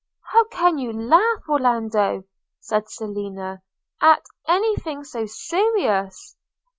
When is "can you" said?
0.45-0.91